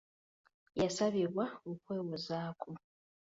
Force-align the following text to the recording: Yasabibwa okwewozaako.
Yasabibwa 0.81 1.45
okwewozaako. 1.71 2.69